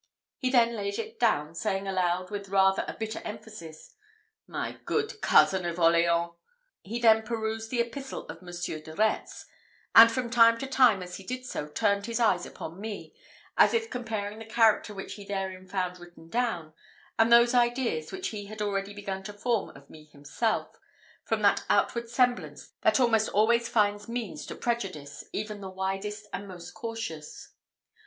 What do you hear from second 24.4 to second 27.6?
to prejudice even the wisest and most cautious.